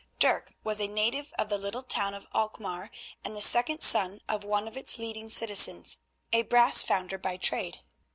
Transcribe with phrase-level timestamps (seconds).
[0.17, 2.89] Dirk was a native of the little town of Alkmaar,
[3.23, 5.99] and the second son of one of its leading citizens,
[6.33, 7.81] a brass founder by trade.